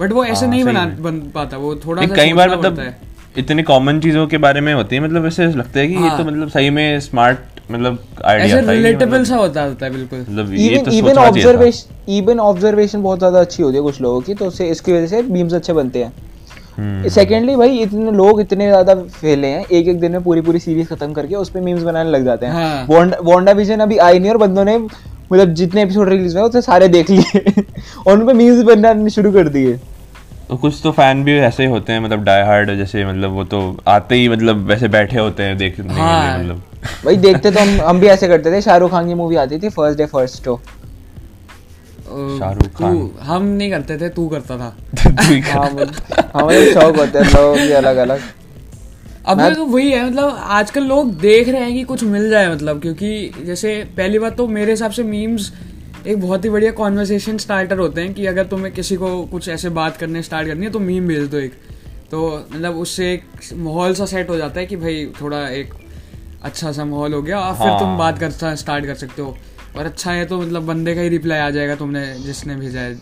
[0.00, 2.90] बट वो ऐसे हाँ, नहीं बना बन पाता वो थोड़ा कई बार मतलब है।
[3.36, 6.16] इतने कॉमन चीज़ों के बारे में होती है मतलब ऐसे लगता है कि ये हाँ।
[6.18, 7.38] तो मतलब सही में स्मार्ट
[7.70, 12.12] मतलब आइडिया था रिलेटेबल मतलब- सा होता होता है बिल्कुल मतलब ये तो इवन ऑब्जर्वेशन
[12.12, 15.22] इवन ऑब्जर्वेशन बहुत ज़्यादा अच्छी होती है कुछ लोगों की तो उससे इसकी वजह से
[15.24, 16.12] मीम्स अच्छे बनते हैं
[16.78, 20.58] हम्म। सेकेंडली भाई इतने लोग इतने ज़्यादा फैले हैं एक एक दिन में पूरी पूरी
[20.58, 23.98] सीरीज़ खत्म करके उस पे मीम्स बनाने लग जाते हैं हाँ। वांडा वांडा विजन अभी
[24.00, 27.52] आई नहीं और बंदों ने मतलब जितने एपिसोड रिलीज़ हुए उसे सारे देख लिए
[28.06, 29.78] और उन पे मीम्स बनाने शुरू कर दिए
[30.48, 33.44] तो कुछ तो फ़ैन भी ऐसे ही होते हैं मतलब डाई हार्ड जैसे मतलब वो
[33.44, 36.62] तो आते ही मतलब वैसे बैठे होते हैं देखने हाँ। मतलब।
[37.04, 39.68] भाई देखते तो हम हम भी ऐसे करते थे शाहरुख खान की मूवी आती थी
[39.68, 40.60] first day first show
[42.38, 44.76] Shahrukh तू हम नहीं करते थे तू करता था।
[45.52, 45.94] हाँ मतलब
[46.34, 48.20] हमारे शौक होते हैं लोगों के अलग अलग।
[49.26, 52.80] अब तो वही है मतलब आजकल लोग देख रहे हैं कि कुछ मिल जाए मतलब
[52.80, 55.52] क्योंकि जैसे पहली बात तो मेरे हिसाब से मीम्स
[56.06, 59.68] एक बहुत ही बढ़िया कॉन्वर्सेशन स्टार्टर होते हैं कि अगर तुम्हें किसी को कुछ ऐसे
[59.68, 61.52] बात करने स्टार्ट करनी है तो मीम भेज दो एक
[62.10, 62.20] तो
[62.52, 65.74] मतलब उससे एक माहौल सा सेट हो जाता है कि भाई थोड़ा एक
[66.42, 69.22] अच्छा सा माहौल हो गया और हाँ। फिर तुम हाँ। बात कर स्टार्ट कर सकते
[69.22, 69.36] हो
[69.76, 72.94] और अच्छा है तो मतलब बंदे का ही रिप्लाई आ जाएगा तुमने जिसने भेजा है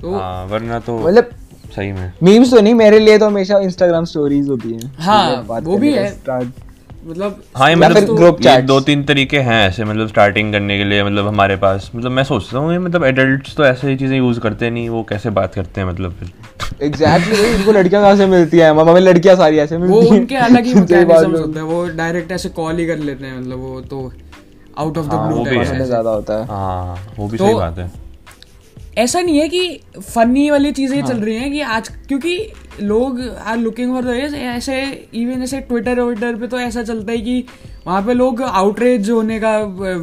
[0.00, 1.30] तो हाँ वरना तो मतलब
[1.76, 5.78] सही में मीम्स तो नहीं मेरे लिए तो हमेशा इंस्टाग्राम स्टोरीज होती हैं हाँ, वो
[5.78, 6.10] भी है।
[7.06, 10.84] मतलब हाँ ये मतलब ये chats। दो तीन तरीके हैं ऐसे मतलब स्टार्टिंग करने के
[10.84, 14.16] लिए मतलब हमारे पास। मतलब मैं सोचता हूँ ये मतलब एडल्ट्स तो ऐसे ही चीज़ें
[14.18, 16.30] यूज़ करते नहीं वो कैसे बात करते हैं मतलब फिर?
[16.82, 18.72] एग्जैक्टली exactly, इनको लड़कियाँ कहाँ से मिलती हैं?
[18.72, 22.48] मामा में लड़कियाँ सारी ऐसे मिलती हैं। उनके अलग ही मैकेनिज्म है। वो डायरेक्ट ऐसे
[22.48, 24.12] कॉल ही कर लेते हैं मतलब वो तो
[24.78, 27.90] आउट ऑफ़ द ब्लू वो ज़्यादा होता है। हाँ वो भी तो- सही बात है।
[28.98, 32.36] ऐसा नहीं है कि फनी वाली चीज़ें हाँ। चल रही हैं कि आज क्योंकि
[32.80, 34.80] लोग आर लुकिंग फॉर ऐसे
[35.14, 37.44] इवन ऐसे ट्विटर ट्विटर पे तो ऐसा चलता है कि
[37.86, 39.58] वहाँ पे लोग आउटरेज होने का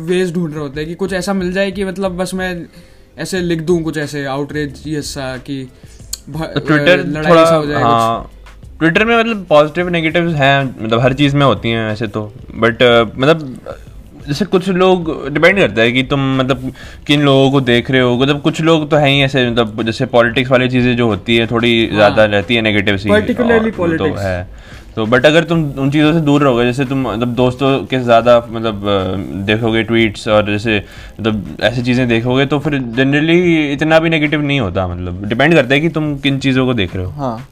[0.07, 2.65] वेज ढूंढ रहे होते हैं कि कुछ ऐसा मिल जाए कि मतलब बस मैं
[3.17, 5.62] ऐसे लिख दूँ कुछ ऐसे आउटरेज ये सा कि
[6.29, 8.31] ट्विटर लड़ाई सा हो जाए। हाँ
[8.79, 12.21] ट्विटर में मतलब पॉजिटिव नेगेटिव हैं मतलब हर चीज़ में होती हैं वैसे तो
[12.55, 12.83] बट
[13.17, 13.65] मतलब
[14.27, 16.71] जैसे कुछ लोग डिपेंड करता है कि तुम मतलब
[17.07, 20.05] किन लोगों को देख रहे हो। मतलब कुछ लोग तो हैं ही ऐसे मतलब जैसे
[20.07, 23.89] पॉलिटिक्स वाली चीज़ें जो होती है थोड़ी ज़्यादा रहती है नेगेटिव सी हाँ। Particularly और
[23.89, 24.47] वो तो है।
[24.95, 28.38] तो बट अगर तुम उन चीज़ों से दूर रहोगे जैसे तुम मतलब दोस्तों के ज़्यादा
[28.49, 28.83] मतलब
[29.47, 30.77] देखोगे ट्वीट्स और जैसे
[31.19, 35.73] मतलब ऐसी चीज़ें देखोगे तो फिर जनरली इतना भी नेगेटिव नहीं होता मतलब। डिपेंड करता
[35.73, 37.47] है कि तुम किन चीज़ों को देख रहे हो। हाँ।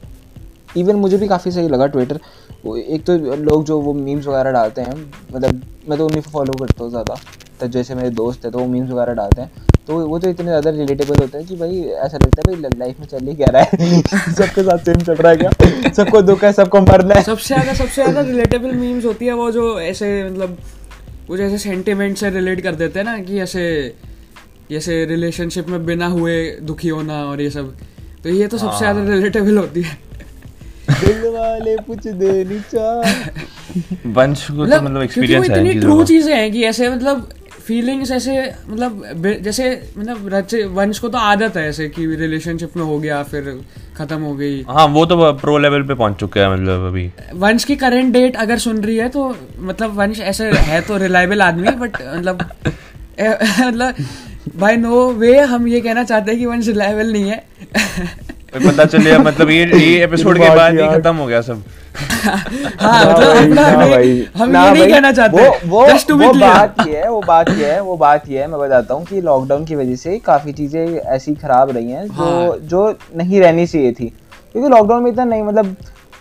[0.76, 2.18] इवन मुझे भी काफ़ी सही लगा ट्विटर
[2.64, 4.94] वो एक तो लोग जो वो मीम्स वगैरह डालते हैं
[5.34, 7.14] मतलब मैं तो उन्हीं को फॉलो करता हूँ ज़्यादा।
[7.60, 9.50] तो जैसे मेरे दोस्त हैं तो वो मीम्स वगैरह डालते हैं।
[9.86, 13.00] तो वो तो इतने ज़्यादा रिलेटेबल होते हैं कि भाई ऐसा लगता है भाई लाइफ
[13.00, 14.00] में चल ही क्या रहा है?
[14.34, 15.90] सबके साथ सेम चल रहा है क्या?
[15.90, 19.50] सबको दुख है सबको मरना है। सबसे ज़्यादा सबसे ज़्यादा रिलेटेबल मीम्स होती है वो
[19.50, 20.56] जो ऐसे मतलब
[21.28, 23.64] कुछ ऐसे सेंटिमेंट से रिलेट कर देते हैं ना कि ऐसे
[24.70, 27.74] जैसे रिलेशनशिप में बिना हुए दुखी होना और ये सब।
[28.22, 29.98] तो ये तो सबसे ज़्यादा रिलेटेबल होती है।
[30.90, 36.50] दिल वाले कुछ देनी चाह वंश को तो मतलब एक्सपीरियंस है इतनी ट्रू चीज़ें हैं
[36.52, 37.28] कि ऐसे मतलब
[37.66, 38.32] फीलिंग्स ऐसे
[38.68, 39.66] मतलब जैसे
[39.98, 43.50] मतलब रचे वंश को तो आदत है ऐसे कि रिलेशनशिप में हो गया फिर
[43.96, 47.64] खत्म हो गई। हाँ वो तो प्रो लेवल पे पहुँच चुका है मतलब अभी। वंश
[47.64, 51.68] की करंट डेट अगर सुन रही है तो मतलब वंश ऐसे है तो रिलायबल आदमी
[51.68, 52.44] बट मतलब
[53.20, 53.94] मतलब
[54.56, 57.44] बाय नो वे हम ये कहना चाहते हैं कि वंश रिलायबल नहीं है।
[58.54, 61.62] पता चले मतलब ये ये एपिसोड के बाद ही खत्म हो गया सब।
[62.80, 65.86] हाँ मतलब भाई, अपना ना भाई, हम ये नहीं कहना चाहते। वो
[66.16, 69.04] वो बात ये है वो बात ये है वो बात ये है मैं बताता हूँ
[69.06, 73.40] कि लॉकडाउन की वजह से काफ़ी चीज़ें ऐसी खराब रही हैं जो हाँ। जो नहीं
[73.40, 74.06] रहनी चाहिए थी।
[74.52, 75.76] क्योंकि लॉकडाउन में इतना नहीं मतलब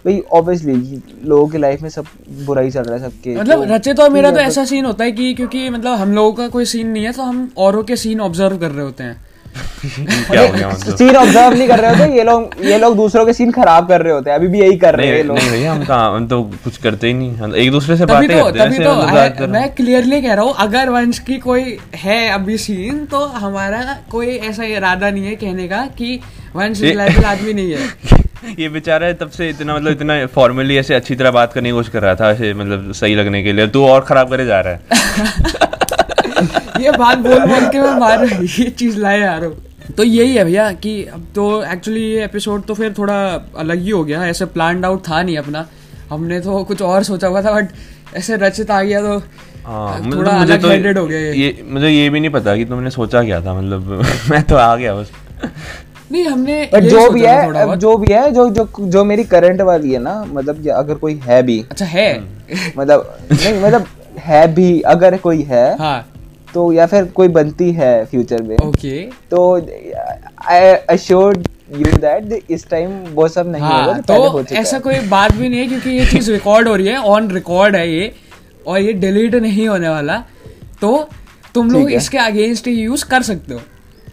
[0.06, 2.06] भाई ऑब्वियसली लोगों की लाइफ में सब
[2.46, 5.04] बुरा ही चल रहा है सबके मतलब तो- रचे तो मेरा तो ऐसा सीन होता
[5.04, 7.96] है कि क्योंकि मतलब हम लोगों का कोई सीन नहीं है तो हम औरों के
[7.96, 10.96] सीन ऑब्ज़र्व कर रहे होते हैं। क्या हो गया मतलब?
[10.98, 14.02] सीन ऑब्ज़र्व नहीं कर रहे होते ये लोग ये लोग दूसरों के सीन खराब कर
[14.02, 16.16] रहे होते हैं अभी भी यही कर रहे हैं ये लोग। नहीं भैया हम कहाँ
[16.16, 18.84] हम तो कुछ करते ही नहीं हम एक दूसरे से बातें तो करते हैं तभी
[18.84, 23.26] तो मतलब। मैं क्लियरली कह रहा हूँ अगर वंश की कोई है अभी सीन तो
[23.38, 26.20] हमारा कोई ऐसा इरादा नहीं है कहने का कि
[26.56, 26.84] वंश
[27.26, 28.20] आदमी नहीं है।
[28.60, 31.74] ये बेचारा है तब से इतना मतलब इतना फॉर्मली ऐसे अच्छी तरह बात करने की
[31.74, 34.60] कोशिश कर रहा था ऐसे मतलब सही लगने के लिए तू और खराब करे जा
[34.60, 34.80] रहा है।
[36.82, 40.44] ये बात बोल बोल के मैं मार ये चीज़ लाए आ रहा तो यही है
[40.46, 43.16] भैया कि अब तो एक्चुअली ये एपिसोड तो फिर थोड़ा
[43.58, 45.66] अलग ही हो गया। ऐसे प्लान आउट था नहीं अपना।
[46.10, 47.68] हमने तो कुछ और सोचा हुआ था बट
[48.18, 49.18] ऐसे रचित आ गया तो
[49.66, 52.32] हाँ थोड़ा मतलब मुझे अलग तो हेडेड हो गया ये। ये मुझे ये भी नहीं
[52.32, 55.12] पता कि तुमने सोचा क्या था मतलब मैं तो आ गया बस।
[56.12, 59.92] नहीं हमने बट जो भी है। जो भी है जो जो जो मेरी करंट वाली
[59.94, 62.10] है ना मतलब अगर कोई है भी अच्छा है।
[62.78, 63.86] मतलब नहीं मतलब
[64.20, 66.06] है भी अगर कोई है हाँ।
[66.54, 69.42] तो या फिर कोई बनती है फ्यूचर में। ओके तो
[70.50, 74.56] आई अश्योर्ड यू दैट इस टाइम वो सब नहीं होगा हाँ जो पहले हो तो
[74.56, 77.76] ऐसा कोई बात भी नहीं है क्योंकि ये चीज़ रिकॉर्ड हो रही है ऑन रिकॉर्ड
[77.76, 78.12] है ये
[78.68, 80.18] और ये डिलीट नहीं होने वाला।
[80.82, 81.10] तो
[81.54, 83.60] तुम लोग इसके अगेंस्ट ही यूज़ कर सकते हो।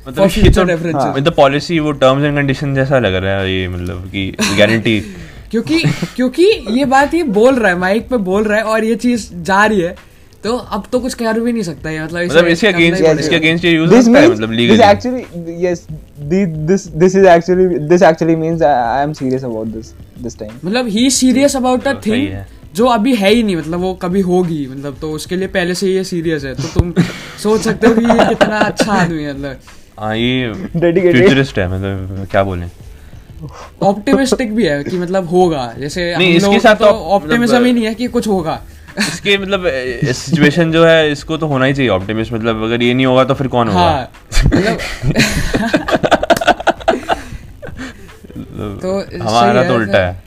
[0.09, 1.13] मतलब future तो.
[1.17, 5.01] मतलब पॉलिसी वो टर्म्स एंड कंडीशन जैसा लग रहा है ये मतलब कि गारंटी
[5.51, 5.79] क्योंकि
[6.17, 9.29] क्योंकि ये बात ये बोल रहा है माइक पे बोल रहा है और ये चीज़
[9.43, 9.95] जा रही है।
[10.45, 13.65] तो अब तो कुछ कर भी नहीं सकता है मतलब मतलब इसके अगेंस्ट इसके अगेंस्ट
[13.65, 14.77] ये यूज़ होता है मतलब legally
[15.65, 15.81] yes
[16.33, 19.91] the- this this is actually this actually means I, I am serious about this
[20.27, 20.53] this time.
[20.65, 22.29] मतलब ही सीरियस अबाउट अ तो थिंग
[22.75, 25.87] जो अभी है ही नहीं मतलब वो कभी होगी मतलब तो उसके लिए पहले से
[25.89, 26.93] ये सीरियस है तो तुम
[27.43, 29.57] सोच सकते हो कि ये कितना अच्छा आदमी है मतलब।
[29.99, 30.53] हाँ ये.
[30.53, 32.67] फ्यूचरिस्ट है मतलब क्या बोले।
[33.83, 37.11] ऑप्टिमिस्टिक भी है कि मतलब होगा जैसे नहीं, हम इसके लोग साथ तो तो मतलब-
[37.13, 38.61] ऑप्टिमिज्म ही नहीं है कि कुछ होगा।
[38.99, 39.65] इसके मतलब
[40.15, 43.35] सिचुएशन जो है इसको तो होना ही चाहिए ऑप्टिमिस्ट मतलब अगर ये नहीं होगा तो
[43.35, 43.81] फिर कौन होगा?
[43.81, 44.11] हाँ
[48.39, 50.23] मतलब तो हमारा तो उल्टा है।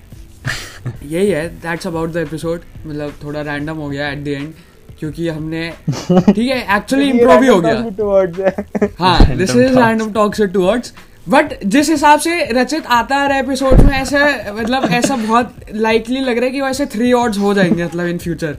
[1.05, 4.53] यही है दैट्स अबाउट द एपिसोड मतलब थोड़ा रैंडम हो गया एट द एंड
[4.99, 8.51] क्योंकि हमने ठीक है एक्चुअली इम्प्रूव भी हो गया।
[8.99, 10.93] हाँ। दिस इज़ रैंडम टॉक से टूवर्ड्स
[11.29, 14.17] बट जिस हिसाब से रचित आता है एपिसोड में ऐसे
[14.51, 18.17] मतलब ऐसा बहुत लाइकली लग रहा है कि वैसे थ्री ऑर्ड्स हो जाएँगे मतलब इन
[18.17, 18.57] फ्यूचर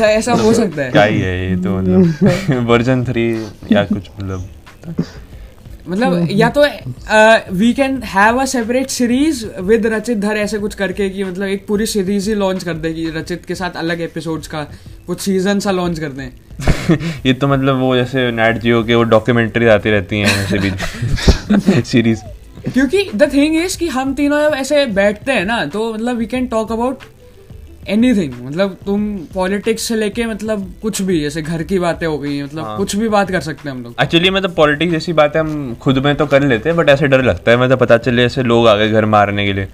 [0.00, 4.48] ऐसा हो सकता है। क्या ही है ये तो मतलब वर्जन थ्री या कुछ मतलब।
[5.88, 6.64] मतलब या तो
[7.54, 11.66] we can have a separate series with Rachit Dhar ऐसे कुछ करके कि मतलब एक
[11.66, 14.62] पूरी सीरीज़ ही लॉन्च कर देगी रचित के साथ अलग एपिसोड्स का
[15.06, 16.30] कुछ सीज़न सा लॉन्च कर दें।
[17.26, 21.82] ये तो मतलब वो जैसे नेट जियो के वो डॉक्यूमेंट्री आती रहती हैं ऐसे भी।
[21.82, 22.22] सीरीज़
[22.74, 26.26] क्योंकि द थिंग इज़ कि हम तीनों जब ऐसे बैठते हैं ना तो मतलब we
[26.26, 27.02] can talk about
[27.88, 32.42] anything मतलब तुम पॉलिटिक्स से लेके मतलब कुछ भी जैसे घर की बातें हो गई
[32.42, 35.38] मतलब हाँ। कुछ भी बात कर सकते हैं हम लोग। एक्चुअली मतलब पॉलिटिक्स जैसी बातें
[35.40, 38.24] हम खुद में तो कर लेते हैं बट ऐसे डर लगता है मतलब पता चले
[38.24, 39.68] ऐसे लोग आ गए घर मारने के लिए।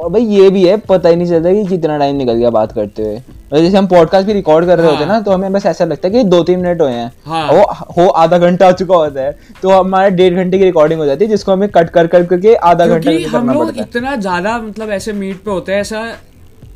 [0.00, 2.72] और भाई ये भी है पता ही नहीं चलता कि कितना टाइम निकल गया बात
[2.72, 3.20] करते हुए।
[3.52, 5.84] जैसे हम पॉडकास्ट भी रिकॉर्ड कर रहे हाँ। होते हैं ना तो हमें बस ऐसा
[5.84, 7.62] लगता है कि दो तीन मिनट हुए हैं। हाँ। वो
[7.96, 11.24] हो आधा घंटा हो चुका होता है तो हमारे डेढ़ घंटे की रिकॉर्डिंग हो जाती
[11.24, 15.12] है जिसको हमें कट कर कर करके आधा घंटा हम लोग इतना ज़्यादा मतलब ऐसे
[15.12, 16.06] मीट पे होते हैं ऐसा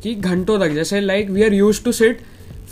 [0.03, 2.19] कि घंटों तक जैसे like we are use to sit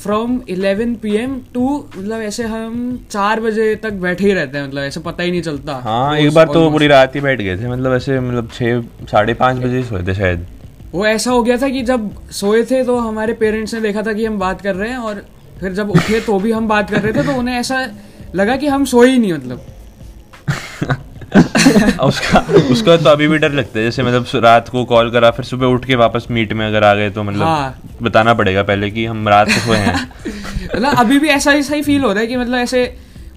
[0.03, 1.65] from 11 PM to
[1.97, 2.73] मतलब ऐसे हम
[3.11, 6.33] चार बजे तक बैठे ही रहते हैं मतलब ऐसे पता ही नहीं चलता। हाँ एक
[6.33, 9.83] बार तो पूरी रात ही बैठ गए थे मतलब ऐसे मतलब छः साढ़े पाँच बजे
[9.83, 10.45] सोए थे शायद।
[10.93, 14.13] वो ऐसा हो गया था कि जब सोए थे तो हमारे पेरेंट्स ने देखा था
[14.13, 15.25] कि हम बात कर रहे हैं और
[15.60, 17.86] फिर जब उठे तो भी हम बात कर रहे थे तो उन्हें ऐसा
[18.36, 19.62] लगा कि हम सोए ही नहीं मतलब।
[22.03, 22.39] उसका
[22.71, 25.67] उसका तो अभी भी डर लगता है जैसे मतलब रात को कॉल करा फिर सुबह
[25.67, 29.06] उठ के वापस मीट में अगर आ गए तो मतलब हाँ। बताना पड़ेगा पहले कि
[29.06, 29.93] हम रात को सोए हैं।
[30.75, 32.86] मतलब अभी भी ऐसा ही सही फील हो रहा है कि मतलब ऐसे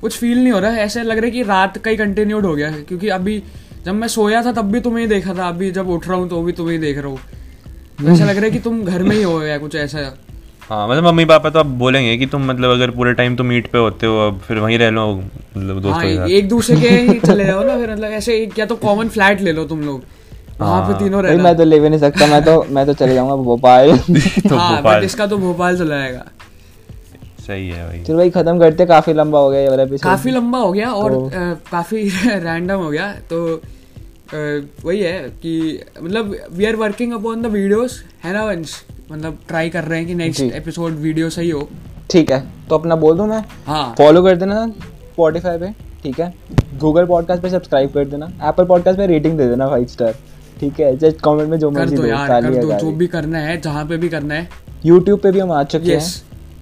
[0.00, 2.46] कुछ फील नहीं हो रहा है ऐसे लग रहा है कि रात का ही कंटिन्यूड
[2.46, 3.42] हो गया है क्योंकि अभी
[3.84, 6.28] जब मैं सोया था तब भी तुम्हें ही देखा था अभी जब उठ रहा हूँ
[6.28, 7.18] तो भी तुम्हें ही देख रहा हूँ।
[8.04, 9.98] ऐसा लग रहा है कि तुम घर में ही हो या कुछ ऐसा?
[10.68, 13.66] हाँ मतलब मम्मी पापा तो अब बोलेंगे कि तुम मतलब अगर पूरे टाइम तो मीट
[13.72, 16.80] पे होते हो अब फिर वहीं रह लो मतलब हाँ दोस्तों के साथ। एक दूसरे
[16.80, 19.64] के ही चले जाओ ना फिर मतलब ऐसे एक या तो कॉमन फ्लैट ले लो
[19.64, 20.02] तुम लोग।
[20.60, 22.94] वहाँ पे हाँ। तीनों रहना। मैं तो ले भी नहीं सकता मैं तो मैं तो
[22.94, 23.96] चले जाऊँगा भोपाल।
[24.48, 26.24] तो हाँ बट इसका तो भोपाल चला जाएगा।
[27.46, 30.30] सही है भाई। चलो भाई खत्म करते काफ़ी लंबा हो गया ये वाला एपिसोड काफ़ी
[30.30, 31.30] लंबा हो गया और तो-
[31.70, 33.60] काफ़ी रैंडम हो गया तो
[34.34, 38.74] वही है कि मतलब we are working upon the videos है ना वंश
[39.12, 41.68] मतलब ट्राई कर रहे हैं कि नेक्स्ट एपिसोड वीडियो सही हो।
[42.10, 45.70] ठीक है तो अपना बोल दूँ मैं। हाँ। फॉलो कर देना स्पॉटिफाई पे
[46.02, 46.32] ठीक है?
[46.80, 50.14] गूगल पॉडकास्ट पे सब्सक्राइब कर देना। एप्पल पॉडकास्ट पे रेटिंग दे देना फाइव स्टार
[50.60, 50.96] ठीक है?
[50.96, 53.84] जस्ट कमेंट में जो मर्ज़ी दो दो यार कर दो जो भी करना है जहाँ
[53.86, 54.48] पे भी करना है।
[54.86, 56.04] यूट्यूब पे भी हम आ चुके हैं।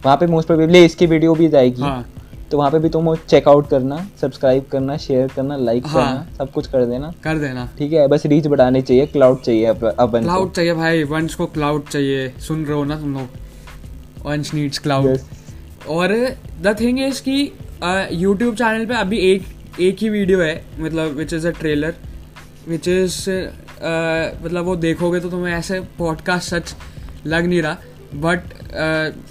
[0.04, 2.04] वहाँ पे मोस्ट प्रोबेबली इसकी वीडियो भी जाएगी। हाँ।
[2.50, 6.50] तो वहाँ पे भी तुम चेकआउट करना सब्सक्राइब करना शेयर करना लाइक हाँ। करना सब
[6.52, 10.52] कुछ कर देना। कर देना। ठीक है बस रीच बढ़ानी चाहिए क्लाउड चाहिए अपन क्लाउड
[10.52, 13.28] चाहिए भाई वंश को क्लाउड चाहिए। सुन रहे हो ना तुम लोग?
[14.26, 15.18] वंश नीड्स क्लाउड
[15.88, 16.12] और
[16.62, 17.40] द थिंग इज़ कि
[18.12, 21.94] यूट्यूब चैनल पे अभी एक एक ही वीडियो है मतलब which is a trailer
[22.68, 23.18] which is
[24.44, 26.74] मतलब वो देखोगे तो तुम्हें ऐसे पॉडकास्ट सच
[27.26, 27.76] लग नहीं रहा।
[28.14, 28.40] बट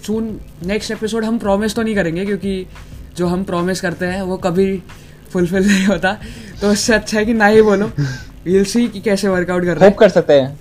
[0.06, 0.26] सून
[0.66, 2.66] नेक्स्ट एपिसोड हम प्रॉमिस तो नहीं करेंगे क्योंकि
[3.18, 4.84] जो हम प्रॉमिस करते हैं वो कभी
[5.32, 6.18] फुलफिल नहीं होता।
[6.62, 7.92] तो उससे अच्छा है कि ना ही बोलो।
[8.46, 10.60] विल सी कि कैसे वर्कआउट कर रहे हैं। कर सकते हैं।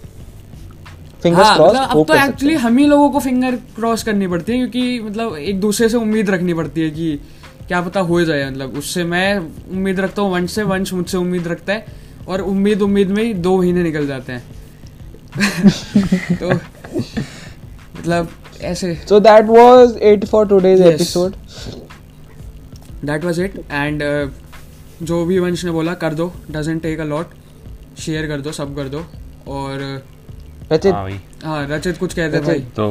[1.22, 4.52] फिंगर्स हाँ, क्रॉस मतलब अब तो एक्चुअली हम ही लोगों को फिंगर क्रॉस करनी पड़ती
[4.52, 7.20] है क्योंकि मतलब एक दूसरे से उम्मीद रखनी पड़ती है कि
[7.68, 9.38] क्या पता हो जाए मतलब उससे मैं
[9.70, 11.86] उम्मीद रखता हूँ वंश से वंश मुझसे उम्मीद रखता है
[12.28, 14.42] और उम्मीद उम्मीद में ही दो महीने निकल जाते हैं।
[16.36, 16.50] तो
[17.98, 18.28] मतलब
[18.62, 21.16] ऐसे। So that was it for today's Yes.
[23.04, 24.02] That was it and
[25.06, 26.32] जो भी वंश ने बोला कर दो.
[26.50, 27.30] Doesn't take a lot
[27.98, 29.04] share कर दो सब कर दो.
[29.48, 29.80] और
[30.72, 31.08] रचित। हाँ
[31.44, 32.86] हाँ रचित कुछ कहते। भाई तो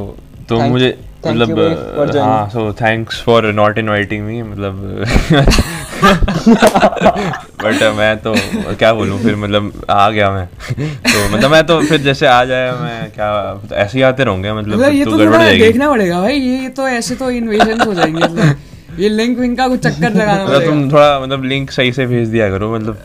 [0.49, 0.97] तो Thank- मुझे
[1.27, 1.57] मतलब
[1.97, 2.17] joining.
[2.21, 5.05] हाँ so thanks for not inviting me मतलब
[7.63, 8.33] बट मैं तो
[8.75, 10.45] क्या बोलूँ फिर मतलब आ गया मैं।
[11.03, 13.29] तो मतलब मैं तो फिर जैसे आ जाए मैं क्या
[13.73, 15.17] ऐसे ही आते रहूँगे मतलब मतलब ये तो तो
[15.59, 18.55] देखना पड़ेगा भाई ये तो ऐसे तो इन्वेजन हो जाएँगे मतलब।
[18.99, 22.27] ये लिंक विंक का कुछ चक्कर लगाना मतलब तुम थोड़ा मतलब लिंक सही से भेज
[22.29, 22.97] दिया करो मतलब।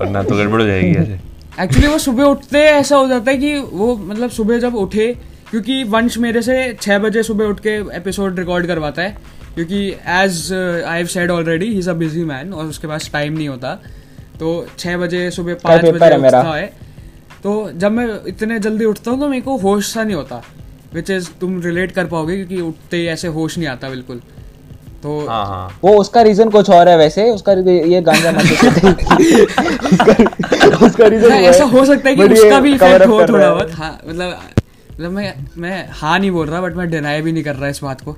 [0.00, 1.18] वरना तो गड़बड़ हो जाएगी ऐसे।
[1.62, 5.06] एक्चुअली वो सुबह उठते ऐसा हो जाता है कि वो मतलब सुबह जब उठे
[5.50, 9.16] क्योंकि वंश मेरे से छः बजे सुबह उठ के एपिसोड रिकॉर्ड करवाता है
[9.54, 13.32] क्योंकि as I have said already he is a busy man और उसके पास टाइम
[13.32, 13.74] नहीं होता।
[14.40, 16.66] तो छः बजे सुबह पाँच बजे उठता है।
[17.42, 20.42] तो जब मैं इतने जल्दी उठता हूँ तो मेरे को होश सा नहीं होता।
[20.94, 24.20] विच इज़ तुम रिलेट कर पाओगे क्योंकि उठते ही ऐसे होश नहीं आता बिल्कुल।
[25.02, 28.68] तो हाँ हाँ। वो उसका रीजन कुछ और है वैसे उसका ये गांजा मत उसका
[30.86, 33.70] उसका रीजन हाँ, ऐसा हो। सकता है कि उसका भी इफ़ेक्ट हो थोड़ा बहुत बहुत।
[33.78, 34.38] हाँ मतलब
[34.92, 37.80] मतलब मैं मैं हाँ नहीं बोल रहा बट मैं डिनाई भी नहीं कर रहा इस
[37.82, 38.12] बात को।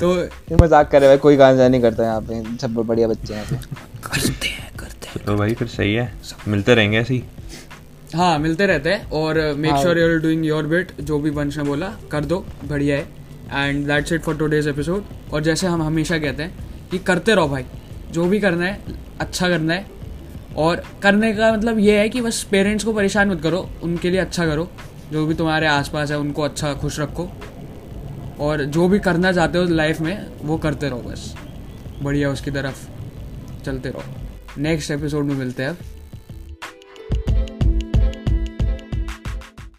[0.00, 0.14] तो
[0.62, 3.60] मज़ाक कर रहे हैं कोई गांजा नहीं करता यहाँ पे सब बढ़िया बच्चे हैं।
[4.04, 6.12] करते हैं करते हैं। तो भाई फिर सही है
[6.48, 7.22] मिलते रहेंगे ऐसे ही।
[8.14, 9.76] हाँ मिलते रहते हैं और make.
[9.76, 13.86] Sure you're doing your bit जो भी वंश ने बोला कर दो बढ़िया है। And
[13.86, 17.64] that's it for today's episode और जैसे हम हमेशा कहते हैं कि करते रहो भाई
[18.12, 18.80] जो भी करना है
[19.20, 19.86] अच्छा करना है।
[20.56, 24.20] और करने का मतलब ये है कि बस पेरेंट्स को परेशान मत करो उनके लिए
[24.20, 24.68] अच्छा करो।
[25.12, 27.28] जो भी तुम्हारे आसपास है उनको अच्छा खुश रखो।
[28.40, 31.34] और जो भी करना चाहते हो लाइफ में वो करते रहो बस।
[32.02, 32.86] बढ़िया उसकी तरफ़
[33.64, 34.02] चलते रहो।
[34.58, 35.76] नेक्स्ट एपिसोड में मिलते हैं अब।